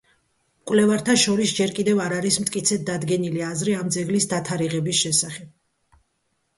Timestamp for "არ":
2.07-2.17